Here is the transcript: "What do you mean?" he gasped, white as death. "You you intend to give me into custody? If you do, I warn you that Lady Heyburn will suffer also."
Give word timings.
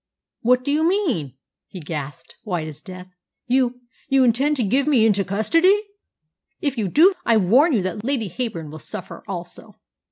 "What 0.41 0.63
do 0.63 0.71
you 0.71 0.83
mean?" 0.83 1.37
he 1.67 1.79
gasped, 1.79 2.35
white 2.43 2.67
as 2.67 2.81
death. 2.81 3.05
"You 3.45 3.81
you 4.09 4.23
intend 4.23 4.55
to 4.55 4.63
give 4.63 4.87
me 4.87 5.05
into 5.05 5.23
custody? 5.23 5.79
If 6.59 6.75
you 6.75 6.87
do, 6.87 7.13
I 7.23 7.37
warn 7.37 7.71
you 7.73 7.83
that 7.83 8.03
Lady 8.03 8.27
Heyburn 8.27 8.71
will 8.71 8.79
suffer 8.79 9.23
also." 9.27 9.75